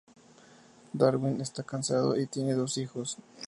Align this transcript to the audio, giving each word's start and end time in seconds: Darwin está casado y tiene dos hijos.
Darwin 0.95 1.41
está 1.41 1.61
casado 1.61 2.19
y 2.19 2.25
tiene 2.25 2.53
dos 2.55 2.79
hijos. 2.79 3.19